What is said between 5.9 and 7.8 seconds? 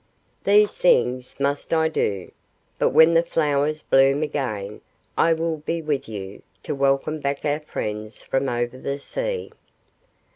you, to welcome back our